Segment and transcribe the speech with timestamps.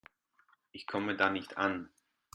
[0.71, 1.91] Ich komme da nicht an.